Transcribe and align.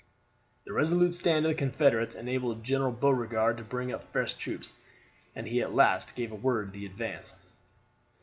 The 0.65 0.73
resolute 0.73 1.13
stand 1.13 1.45
of 1.45 1.49
the 1.51 1.55
Confederates 1.55 2.15
enabled 2.15 2.63
General 2.63 2.91
Beauregard 2.91 3.57
to 3.57 3.63
bring 3.63 3.91
up 3.93 4.11
fresh 4.11 4.33
troops, 4.33 4.73
and 5.35 5.45
he 5.45 5.61
at 5.61 5.75
last 5.75 6.15
gave 6.15 6.29
the 6.31 6.35
word 6.35 6.73
to 6.73 6.83
advance. 6.87 7.35